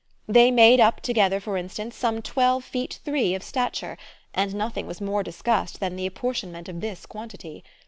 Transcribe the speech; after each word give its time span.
They 0.27 0.49
made 0.49 0.79
up 0.79 1.01
together 1.01 1.39
for 1.39 1.57
instance 1.57 1.95
some 1.95 2.23
twelve 2.23 2.63
feet 2.63 2.99
three 3.05 3.35
of 3.35 3.43
stature, 3.43 3.99
and 4.33 4.55
nothing 4.55 4.87
was 4.87 4.99
more 4.99 5.21
discussed 5.21 5.79
than 5.79 5.95
the 5.95 6.07
apportionment 6.07 6.67
of 6.67 6.81
this 6.81 7.05
quantity. 7.05 7.63